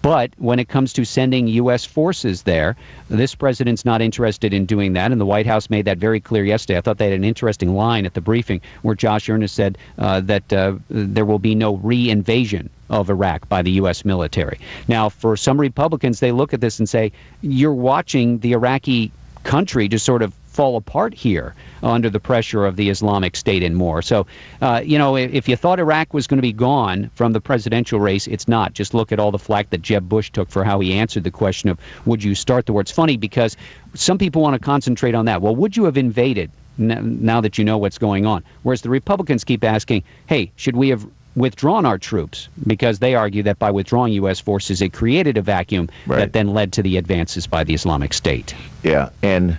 But 0.00 0.30
when 0.38 0.60
it 0.60 0.68
comes 0.68 0.92
to 0.92 1.04
sending 1.04 1.48
U.S. 1.48 1.84
forces 1.84 2.42
there, 2.42 2.76
this 3.08 3.34
president's 3.34 3.84
not 3.84 4.00
interested 4.00 4.54
in 4.54 4.64
doing 4.64 4.92
that. 4.92 5.10
And 5.10 5.20
the 5.20 5.26
White 5.26 5.46
House 5.46 5.68
made 5.68 5.86
that 5.86 5.98
very 5.98 6.20
clear 6.20 6.44
yesterday. 6.44 6.78
I 6.78 6.82
thought 6.82 6.98
they 6.98 7.06
had 7.10 7.14
an 7.14 7.24
interesting 7.24 7.74
line 7.74 8.06
at 8.06 8.14
the 8.14 8.20
briefing 8.20 8.60
where 8.82 8.94
Josh 8.94 9.28
Earnest 9.28 9.54
said 9.56 9.76
uh, 9.98 10.20
that 10.20 10.52
uh, 10.52 10.76
there 10.88 11.24
will 11.24 11.40
be 11.40 11.54
no 11.54 11.76
re-invasion 11.76 12.70
of 12.92 13.10
Iraq 13.10 13.48
by 13.48 13.62
the 13.62 13.72
U.S. 13.72 14.04
military. 14.04 14.60
Now, 14.86 15.08
for 15.08 15.36
some 15.36 15.58
Republicans, 15.58 16.20
they 16.20 16.30
look 16.30 16.54
at 16.54 16.60
this 16.60 16.78
and 16.78 16.88
say, 16.88 17.10
you're 17.40 17.74
watching 17.74 18.38
the 18.38 18.52
Iraqi 18.52 19.10
country 19.42 19.88
just 19.88 20.04
sort 20.04 20.22
of 20.22 20.32
fall 20.46 20.76
apart 20.76 21.14
here 21.14 21.54
under 21.82 22.10
the 22.10 22.20
pressure 22.20 22.66
of 22.66 22.76
the 22.76 22.90
Islamic 22.90 23.34
State 23.34 23.62
and 23.62 23.74
more. 23.74 24.02
So, 24.02 24.26
uh, 24.60 24.82
you 24.84 24.98
know, 24.98 25.16
if, 25.16 25.32
if 25.32 25.48
you 25.48 25.56
thought 25.56 25.80
Iraq 25.80 26.12
was 26.12 26.26
going 26.26 26.36
to 26.36 26.42
be 26.42 26.52
gone 26.52 27.10
from 27.14 27.32
the 27.32 27.40
presidential 27.40 27.98
race, 27.98 28.26
it's 28.26 28.46
not. 28.46 28.74
Just 28.74 28.92
look 28.92 29.10
at 29.10 29.18
all 29.18 29.30
the 29.30 29.38
flack 29.38 29.70
that 29.70 29.80
Jeb 29.80 30.08
Bush 30.10 30.30
took 30.30 30.50
for 30.50 30.62
how 30.62 30.78
he 30.80 30.92
answered 30.92 31.24
the 31.24 31.30
question 31.30 31.70
of 31.70 31.78
would 32.04 32.22
you 32.22 32.34
start 32.34 32.66
the 32.66 32.74
war. 32.74 32.82
It's 32.82 32.90
funny 32.90 33.16
because 33.16 33.56
some 33.94 34.18
people 34.18 34.42
want 34.42 34.54
to 34.54 34.60
concentrate 34.60 35.14
on 35.14 35.24
that. 35.24 35.40
Well, 35.40 35.56
would 35.56 35.74
you 35.76 35.84
have 35.84 35.96
invaded 35.96 36.50
now 36.76 37.40
that 37.40 37.56
you 37.56 37.64
know 37.64 37.78
what's 37.78 37.98
going 37.98 38.26
on? 38.26 38.44
Whereas 38.62 38.82
the 38.82 38.90
Republicans 38.90 39.44
keep 39.44 39.64
asking, 39.64 40.04
hey, 40.26 40.52
should 40.56 40.76
we 40.76 40.90
have 40.90 41.06
withdrawn 41.36 41.86
our 41.86 41.98
troops 41.98 42.48
because 42.66 42.98
they 42.98 43.14
argue 43.14 43.42
that 43.42 43.58
by 43.58 43.70
withdrawing 43.70 44.12
U.S. 44.14 44.40
forces, 44.40 44.82
it 44.82 44.92
created 44.92 45.36
a 45.36 45.42
vacuum 45.42 45.88
Right. 46.06 46.18
that 46.18 46.32
then 46.32 46.48
led 46.48 46.72
to 46.74 46.82
the 46.82 46.96
advances 46.96 47.46
by 47.46 47.64
the 47.64 47.74
Islamic 47.74 48.12
State. 48.12 48.54
Yeah, 48.82 49.10
and 49.22 49.58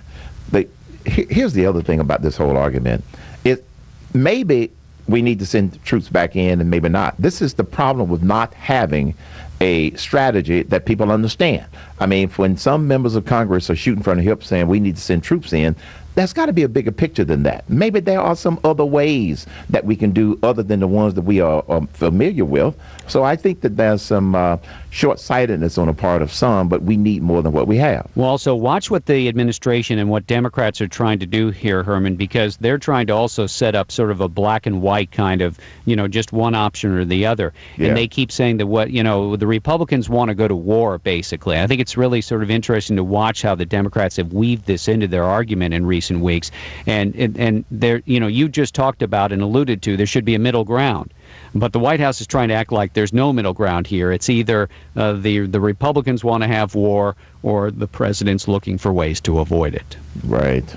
the 0.50 0.68
here's 1.04 1.52
the 1.52 1.66
other 1.66 1.82
thing 1.82 2.00
about 2.00 2.22
this 2.22 2.36
whole 2.36 2.56
argument: 2.56 3.04
it 3.44 3.64
maybe 4.12 4.70
we 5.06 5.20
need 5.20 5.38
to 5.38 5.46
send 5.46 5.82
troops 5.84 6.08
back 6.08 6.34
in, 6.36 6.60
and 6.60 6.70
maybe 6.70 6.88
not. 6.88 7.14
This 7.18 7.42
is 7.42 7.54
the 7.54 7.64
problem 7.64 8.08
with 8.08 8.22
not 8.22 8.54
having 8.54 9.14
a 9.60 9.90
strategy 9.92 10.62
that 10.62 10.84
people 10.86 11.10
understand. 11.12 11.64
I 12.00 12.06
mean, 12.06 12.28
when 12.30 12.56
some 12.56 12.88
members 12.88 13.14
of 13.14 13.24
Congress 13.24 13.70
are 13.70 13.76
shooting 13.76 14.02
from 14.02 14.18
the 14.18 14.22
hip 14.22 14.42
saying 14.42 14.66
we 14.66 14.80
need 14.80 14.96
to 14.96 15.02
send 15.02 15.22
troops 15.22 15.52
in, 15.52 15.76
there's 16.14 16.32
got 16.32 16.46
to 16.46 16.52
be 16.52 16.62
a 16.62 16.68
bigger 16.68 16.92
picture 16.92 17.24
than 17.24 17.42
that. 17.42 17.68
Maybe 17.68 17.98
there 17.98 18.20
are 18.20 18.36
some 18.36 18.60
other 18.62 18.84
ways 18.84 19.46
that 19.70 19.84
we 19.84 19.96
can 19.96 20.12
do 20.12 20.38
other 20.44 20.62
than 20.62 20.78
the 20.78 20.86
ones 20.86 21.14
that 21.14 21.22
we 21.22 21.40
are 21.40 21.64
um, 21.68 21.88
familiar 21.88 22.44
with. 22.44 22.76
So 23.08 23.24
I 23.24 23.34
think 23.34 23.62
that 23.62 23.76
there's 23.76 24.00
some 24.00 24.36
uh, 24.36 24.58
short-sightedness 24.90 25.76
on 25.76 25.88
the 25.88 25.92
part 25.92 26.22
of 26.22 26.32
some, 26.32 26.68
but 26.68 26.82
we 26.82 26.96
need 26.96 27.22
more 27.22 27.42
than 27.42 27.50
what 27.50 27.66
we 27.66 27.76
have. 27.78 28.08
Well, 28.14 28.28
also 28.28 28.54
watch 28.54 28.92
what 28.92 29.06
the 29.06 29.26
administration 29.28 29.98
and 29.98 30.08
what 30.08 30.24
Democrats 30.28 30.80
are 30.80 30.86
trying 30.86 31.18
to 31.18 31.26
do 31.26 31.50
here, 31.50 31.82
Herman, 31.82 32.14
because 32.14 32.58
they're 32.58 32.78
trying 32.78 33.08
to 33.08 33.12
also 33.12 33.48
set 33.48 33.74
up 33.74 33.90
sort 33.90 34.12
of 34.12 34.20
a 34.20 34.28
black 34.28 34.66
and 34.66 34.80
white 34.82 35.10
kind 35.10 35.42
of, 35.42 35.58
you 35.84 35.96
know, 35.96 36.06
just 36.06 36.32
one 36.32 36.54
option 36.54 36.92
or 36.92 37.04
the 37.04 37.26
other. 37.26 37.52
Yeah. 37.76 37.88
And 37.88 37.96
they 37.96 38.06
keep 38.06 38.30
saying 38.30 38.58
that 38.58 38.68
what, 38.68 38.92
you 38.92 39.02
know, 39.02 39.34
the 39.34 39.48
Republicans 39.48 40.08
want 40.08 40.28
to 40.28 40.34
go 40.36 40.46
to 40.46 40.54
war, 40.54 40.98
basically. 40.98 41.58
I 41.58 41.66
think 41.66 41.80
it's 41.84 41.98
really 41.98 42.22
sort 42.22 42.42
of 42.42 42.50
interesting 42.50 42.96
to 42.96 43.04
watch 43.04 43.42
how 43.42 43.54
the 43.54 43.66
Democrats 43.66 44.16
have 44.16 44.32
weaved 44.32 44.64
this 44.64 44.88
into 44.88 45.06
their 45.06 45.24
argument 45.24 45.74
in 45.74 45.84
recent 45.84 46.20
weeks. 46.20 46.50
And, 46.86 47.14
and, 47.14 47.36
and 47.38 47.64
there, 47.70 48.00
you 48.06 48.18
know, 48.18 48.26
you 48.26 48.48
just 48.48 48.74
talked 48.74 49.02
about 49.02 49.32
and 49.32 49.42
alluded 49.42 49.82
to 49.82 49.94
there 49.94 50.06
should 50.06 50.24
be 50.24 50.34
a 50.34 50.38
middle 50.38 50.64
ground. 50.64 51.12
But 51.54 51.74
the 51.74 51.78
White 51.78 52.00
House 52.00 52.22
is 52.22 52.26
trying 52.26 52.48
to 52.48 52.54
act 52.54 52.72
like 52.72 52.94
there's 52.94 53.12
no 53.12 53.34
middle 53.34 53.52
ground 53.52 53.86
here. 53.86 54.12
It's 54.12 54.30
either 54.30 54.70
uh, 54.96 55.12
the 55.12 55.40
the 55.40 55.60
Republicans 55.60 56.24
want 56.24 56.42
to 56.42 56.48
have 56.48 56.74
war, 56.74 57.16
or 57.42 57.70
the 57.70 57.86
president's 57.86 58.48
looking 58.48 58.78
for 58.78 58.90
ways 58.90 59.20
to 59.20 59.40
avoid 59.40 59.74
it. 59.74 59.96
Right. 60.24 60.74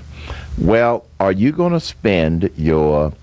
Well, 0.58 1.06
are 1.20 1.32
you 1.32 1.52
going 1.52 1.72
to 1.72 1.80
spend 1.80 2.50
your 2.58 3.14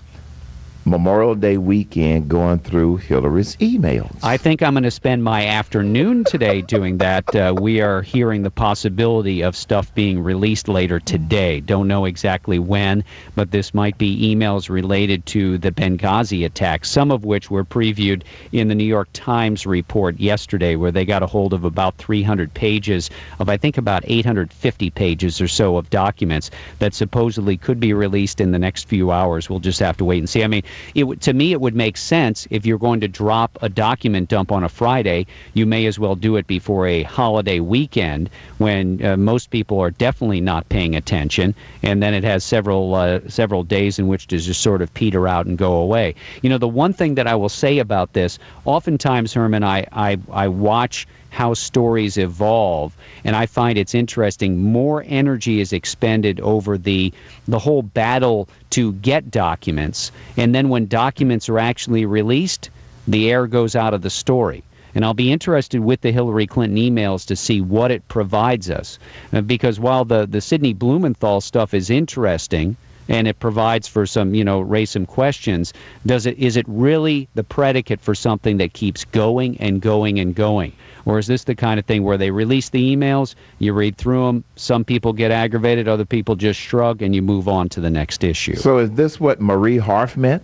Memorial 0.86 1.34
Day 1.34 1.58
weekend 1.58 2.28
going 2.28 2.60
through 2.60 2.98
Hillary's 2.98 3.56
emails? 3.56 4.16
I 4.22 4.36
think 4.36 4.62
I'm 4.62 4.74
going 4.74 4.84
to 4.84 4.90
spend 4.92 5.24
my 5.24 5.44
afternoon 5.44 6.22
today 6.22 6.62
doing 6.62 6.98
that. 6.98 7.34
Uh, 7.34 7.56
we 7.58 7.80
are 7.80 8.02
hearing 8.02 8.44
the 8.44 8.52
possibility 8.52 9.42
of 9.42 9.56
stuff 9.56 9.92
being 9.96 10.22
released 10.22 10.68
later 10.68 11.00
today. 11.00 11.58
Don't 11.58 11.88
know 11.88 12.04
exactly 12.04 12.60
when, 12.60 13.02
but 13.34 13.50
this 13.50 13.74
might 13.74 13.98
be 13.98 14.32
emails 14.32 14.70
related 14.70 15.26
to 15.26 15.58
the 15.58 15.72
Benghazi 15.72 16.46
attack, 16.46 16.84
some 16.84 17.10
of 17.10 17.24
which 17.24 17.50
were 17.50 17.64
previewed 17.64 18.22
in 18.52 18.68
the 18.68 18.74
New 18.76 18.84
York 18.84 19.08
Times 19.12 19.66
report 19.66 20.20
yesterday, 20.20 20.76
where 20.76 20.92
they 20.92 21.04
got 21.04 21.24
a 21.24 21.26
hold 21.26 21.52
of 21.52 21.64
about 21.64 21.96
300 21.96 22.54
pages 22.54 23.10
of, 23.40 23.48
I 23.48 23.56
think, 23.56 23.76
about 23.76 24.04
850 24.06 24.90
pages 24.90 25.40
or 25.40 25.48
so 25.48 25.78
of 25.78 25.90
documents 25.90 26.52
that 26.78 26.94
supposedly 26.94 27.56
could 27.56 27.80
be 27.80 27.92
released 27.92 28.40
in 28.40 28.52
the 28.52 28.58
next 28.60 28.86
few 28.86 29.10
hours. 29.10 29.50
We'll 29.50 29.58
just 29.58 29.80
have 29.80 29.96
to 29.96 30.04
wait 30.04 30.18
and 30.18 30.28
see. 30.28 30.44
I 30.44 30.46
mean, 30.46 30.62
it 30.94 31.20
to 31.22 31.32
me 31.32 31.52
it 31.52 31.60
would 31.60 31.74
make 31.74 31.96
sense 31.96 32.46
if 32.50 32.66
you're 32.66 32.78
going 32.78 33.00
to 33.00 33.08
drop 33.08 33.58
a 33.62 33.68
document 33.68 34.28
dump 34.28 34.52
on 34.52 34.64
a 34.64 34.68
Friday, 34.68 35.26
you 35.54 35.66
may 35.66 35.86
as 35.86 35.98
well 35.98 36.14
do 36.14 36.36
it 36.36 36.46
before 36.46 36.86
a 36.86 37.02
holiday 37.04 37.60
weekend 37.60 38.30
when 38.58 39.04
uh, 39.04 39.16
most 39.16 39.50
people 39.50 39.80
are 39.80 39.90
definitely 39.90 40.40
not 40.40 40.68
paying 40.68 40.94
attention, 40.94 41.54
and 41.82 42.02
then 42.02 42.14
it 42.14 42.24
has 42.24 42.44
several 42.44 42.94
uh, 42.94 43.20
several 43.28 43.62
days 43.62 43.98
in 43.98 44.08
which 44.08 44.26
to 44.28 44.38
just 44.38 44.60
sort 44.60 44.82
of 44.82 44.92
peter 44.94 45.28
out 45.28 45.46
and 45.46 45.58
go 45.58 45.74
away. 45.74 46.14
You 46.42 46.50
know, 46.50 46.58
the 46.58 46.68
one 46.68 46.92
thing 46.92 47.14
that 47.14 47.26
I 47.26 47.34
will 47.34 47.48
say 47.48 47.78
about 47.78 48.12
this, 48.12 48.38
oftentimes, 48.64 49.32
Herman, 49.32 49.64
I 49.64 49.86
I, 49.92 50.18
I 50.32 50.48
watch 50.48 51.06
how 51.36 51.52
stories 51.52 52.16
evolve. 52.16 52.96
And 53.22 53.36
I 53.36 53.44
find 53.44 53.76
it's 53.76 53.94
interesting 53.94 54.62
more 54.62 55.04
energy 55.06 55.60
is 55.60 55.74
expended 55.74 56.40
over 56.40 56.78
the 56.78 57.12
the 57.46 57.58
whole 57.58 57.82
battle 57.82 58.48
to 58.70 58.94
get 58.94 59.30
documents. 59.30 60.12
And 60.38 60.54
then 60.54 60.70
when 60.70 60.86
documents 60.86 61.50
are 61.50 61.58
actually 61.58 62.06
released 62.06 62.70
the 63.06 63.30
air 63.30 63.46
goes 63.46 63.76
out 63.76 63.92
of 63.92 64.00
the 64.00 64.08
story. 64.08 64.62
And 64.94 65.04
I'll 65.04 65.12
be 65.12 65.30
interested 65.30 65.80
with 65.80 66.00
the 66.00 66.10
Hillary 66.10 66.46
Clinton 66.46 66.78
emails 66.78 67.26
to 67.26 67.36
see 67.36 67.60
what 67.60 67.90
it 67.90 68.08
provides 68.08 68.70
us. 68.70 68.98
Uh, 69.30 69.42
because 69.42 69.78
while 69.78 70.06
the 70.06 70.26
the 70.26 70.40
Sidney 70.40 70.72
Blumenthal 70.72 71.42
stuff 71.42 71.74
is 71.74 71.90
interesting 71.90 72.78
and 73.08 73.28
it 73.28 73.38
provides 73.38 73.86
for 73.88 74.06
some, 74.06 74.34
you 74.34 74.44
know, 74.44 74.60
raise 74.60 74.90
some 74.90 75.06
questions. 75.06 75.72
Does 76.04 76.26
it 76.26 76.38
is 76.38 76.56
it 76.56 76.66
really 76.68 77.28
the 77.34 77.44
predicate 77.44 78.00
for 78.00 78.14
something 78.14 78.56
that 78.58 78.72
keeps 78.72 79.04
going 79.04 79.56
and 79.58 79.80
going 79.80 80.18
and 80.18 80.34
going? 80.34 80.72
Or 81.04 81.18
is 81.18 81.28
this 81.28 81.44
the 81.44 81.54
kind 81.54 81.78
of 81.78 81.86
thing 81.86 82.02
where 82.02 82.18
they 82.18 82.30
release 82.30 82.68
the 82.70 82.96
emails, 82.96 83.36
you 83.60 83.72
read 83.72 83.96
through 83.96 84.26
them, 84.26 84.44
some 84.56 84.84
people 84.84 85.12
get 85.12 85.30
aggravated, 85.30 85.86
other 85.86 86.04
people 86.04 86.34
just 86.34 86.58
shrug, 86.58 87.00
and 87.00 87.14
you 87.14 87.22
move 87.22 87.46
on 87.46 87.68
to 87.70 87.80
the 87.80 87.90
next 87.90 88.24
issue? 88.24 88.56
So 88.56 88.78
is 88.78 88.90
this 88.90 89.20
what 89.20 89.40
Marie 89.40 89.78
Harf 89.78 90.16
meant? 90.16 90.42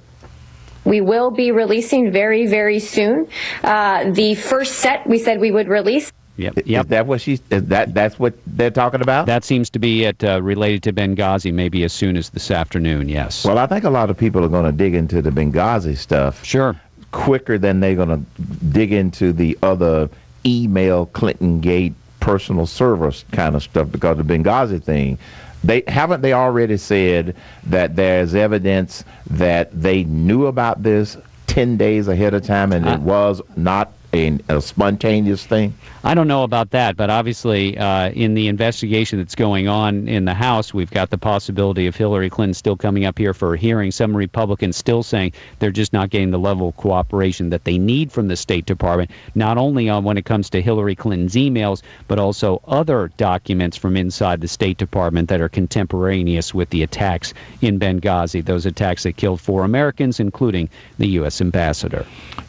We 0.85 1.01
will 1.01 1.31
be 1.31 1.53
releasing 1.53 2.11
very, 2.11 2.47
very 2.47 2.79
soon. 2.79 3.29
Uh, 3.63 4.11
the 4.11 4.35
first 4.35 4.75
set 4.75 5.07
we 5.07 5.19
said 5.19 5.41
we 5.41 5.51
would 5.53 5.69
release. 5.69 6.13
Yep. 6.37 6.59
Is 6.59 6.67
Yep. 6.67 6.89
that 6.89 7.07
what 7.07 7.21
she's? 7.21 7.43
Is 7.51 7.65
that 7.67 7.93
that's 7.95 8.19
what 8.19 8.35
they're 8.47 8.71
talking 8.71 9.03
about? 9.03 9.27
That 9.27 9.45
seems 9.45 9.69
to 9.71 9.79
be 9.79 10.05
it 10.05 10.25
uh, 10.25 10.41
related 10.43 10.83
to 10.85 10.93
Benghazi, 10.93 11.53
maybe 11.53 11.85
as 11.85 11.93
soon 11.93 12.17
as 12.17 12.31
this 12.31 12.51
afternoon, 12.51 13.09
yes. 13.09 13.45
well, 13.45 13.59
I 13.59 13.67
think 13.67 13.85
a 13.85 13.91
lot 13.91 14.09
of 14.11 14.17
people 14.17 14.45
are 14.45 14.49
going 14.49 14.65
to 14.65 14.73
dig 14.73 14.95
into 14.95 15.21
the 15.21 15.31
Benghazi 15.31 15.97
stuff 15.97 16.43
sure. 16.45 16.75
quicker 17.11 17.59
than 17.59 17.81
they're 17.81 17.95
going 17.95 18.09
to 18.09 18.43
dig 18.71 18.93
into 18.93 19.33
the 19.33 19.59
other 19.63 20.09
email 20.47 21.07
Clinton 21.07 21.61
Gate 21.61 21.93
personal 22.21 22.67
service 22.67 23.25
kind 23.33 23.55
of 23.57 23.63
stuff 23.63 23.91
because 23.91 24.17
the 24.17 24.23
Benghazi 24.25 24.83
thing. 24.83 25.19
They 25.65 25.83
haven't 25.87 26.23
they 26.23 26.33
already 26.33 26.77
said 26.77 27.37
that 27.67 27.95
there's 27.95 28.35
evidence 28.35 29.05
that 29.31 29.71
they 29.81 30.05
knew 30.05 30.47
about 30.47 30.83
this 30.83 31.17
ten 31.47 31.77
days 31.77 32.09
ahead 32.09 32.35
of 32.35 32.43
time 32.45 32.73
and 32.73 32.89
Uh, 32.89 32.93
it 32.93 33.01
was 33.01 33.41
not 33.57 33.93
a, 34.13 34.39
a 34.49 34.61
spontaneous 34.61 35.47
thing. 35.47 35.75
I 36.05 36.15
don't 36.15 36.29
know 36.29 36.43
about 36.43 36.71
that, 36.71 36.97
but 36.97 37.11
obviously, 37.11 37.79
uh, 37.79 38.11
in 38.11 38.35
the 38.35 38.49
investigation 38.49 39.19
that's 39.19 39.35
going 39.35 39.69
on 39.69 40.09
in 40.09 40.25
the 40.25 40.35
House, 40.35 40.75
we've 40.75 40.91
got 40.91 41.11
the 41.11 41.19
possibility 41.19 41.87
of 41.87 41.95
Hillary 41.95 42.29
Clinton 42.29 42.55
still 42.55 42.77
coming 42.77 43.05
up 43.05 43.19
here 43.19 43.33
for 43.33 43.55
a 43.55 43.59
hearing. 43.59 43.91
Some 43.91 44.17
Republicans 44.17 44.77
still 44.77 45.03
saying 45.03 45.33
they're 45.61 45.71
just 45.71 45.93
not 45.93 46.11
getting 46.11 46.31
the 46.31 46.39
level 46.39 46.69
of 46.69 46.77
cooperation 46.77 47.51
that 47.51 47.65
they 47.65 47.79
need 47.79 48.11
from 48.11 48.29
the 48.29 48.37
State 48.37 48.67
Department, 48.67 49.11
not 49.35 49.59
only 49.59 49.89
on 49.89 50.03
when 50.03 50.19
it 50.19 50.25
comes 50.25 50.51
to 50.51 50.61
Hillary 50.61 50.97
Clinton's 50.97 51.35
emails, 51.35 51.83
but 52.09 52.19
also 52.19 52.61
other 52.67 53.13
documents 53.17 53.77
from 53.77 53.97
inside 53.97 54.41
the 54.41 54.49
State 54.49 54.77
Department 54.77 55.29
that 55.29 55.41
are 55.41 55.49
contemporaneous 55.49 56.53
with 56.53 56.69
the 56.71 56.83
attacks 56.83 57.33
in 57.61 57.79
Benghazi, 57.79 58.45
those 58.45 58.67
attacks 58.67 59.05
that 59.05 59.17
killed 59.17 59.41
four 59.41 59.65
Americans, 59.65 60.19
including 60.19 60.69
the 60.99 61.07
U.S. 61.09 61.41
ambassador. 61.41 62.05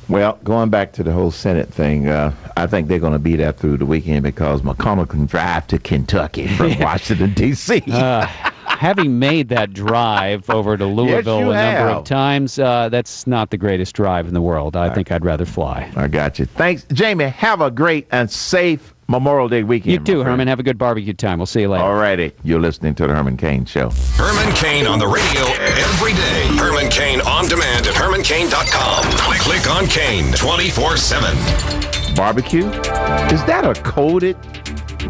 Well, 0.10 0.38
going 0.44 0.70
back 0.70 0.92
to 0.94 1.04
the 1.04 1.14
whole 1.14 1.32
Senate 1.32 1.53
thing, 1.62 2.08
uh, 2.08 2.34
I 2.58 2.68
think 2.68 2.88
they're 2.88 3.00
going 3.00 3.14
to 3.14 3.20
be 3.20 3.36
that 3.38 3.58
through 3.58 3.78
the 3.78 3.86
weekend 3.86 4.24
because 4.24 4.62
McConnell 4.62 5.08
can 5.08 5.26
drive 5.26 5.68
to 5.68 5.80
Kentucky 5.80 6.48
from 6.48 6.78
Washington 6.80 7.34
D.C. 7.34 7.84
Uh, 7.92 8.26
having 8.26 9.20
made 9.20 9.50
that 9.50 9.74
drive 9.74 10.50
over 10.50 10.76
to 10.78 10.86
Louisville 10.86 11.40
you 11.40 11.52
a 11.52 11.54
number 11.54 11.90
of 11.90 12.04
times, 12.04 12.60
uh, 12.60 12.90
that's 12.90 13.26
not 13.28 13.50
the 13.50 13.58
greatest 13.58 13.96
drive 13.96 14.28
in 14.28 14.34
the 14.34 14.42
world. 14.42 14.76
I 14.76 14.94
think 14.94 15.12
I'd 15.12 15.26
rather 15.26 15.46
fly. 15.46 15.92
I 15.96 16.08
got 16.08 16.40
you. 16.40 16.46
Thanks, 16.46 16.86
Jamie. 16.92 17.26
Have 17.26 17.62
a 17.62 17.72
great 17.72 18.08
and 18.12 18.30
safe 18.30 18.93
Memorial 19.08 19.48
Day 19.50 19.64
weekend. 19.64 19.92
You 19.92 20.00
my 20.00 20.06
too. 20.06 20.24
Herman. 20.24 20.48
Have 20.48 20.60
a 20.60 20.64
good 20.64 20.78
barbecue 20.78 21.14
time. 21.14 21.40
We'll 21.40 21.46
see 21.46 21.62
you 21.62 21.70
later. 21.70 21.84
All 21.84 21.96
righty. 21.96 22.32
You're 22.44 22.60
listening 22.60 22.96
to 22.96 23.08
the 23.08 23.14
Herman 23.14 23.38
Cain 23.38 23.66
Show. 23.66 23.90
Herman 24.16 24.54
Cain 24.56 24.88
on 24.88 25.00
the 25.00 25.08
radio 25.08 25.44
every 25.60 26.14
day. 26.14 26.48
Herman 26.58 26.90
Cain 26.90 27.22
on 27.22 27.48
demand 27.48 27.86
at 27.88 27.94
hermancain.com. 27.96 29.04
Click, 29.18 29.40
click 29.42 29.70
on 29.70 29.88
Cain 29.88 30.32
24 30.34 30.98
7. 30.98 32.16
Barbecue? 32.16 32.66
Is 32.68 33.44
that 33.46 33.64
a 33.66 33.74
coded 33.82 34.38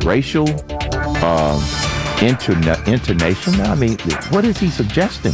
racial 0.06 0.48
um, 1.24 1.60
interna- 2.20 2.86
intonation? 2.88 3.60
I 3.62 3.76
mean, 3.76 3.98
what 4.32 4.46
is 4.46 4.58
he 4.58 4.70
suggesting? 4.70 5.34